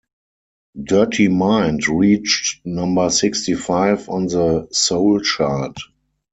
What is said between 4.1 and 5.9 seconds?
the soul chart.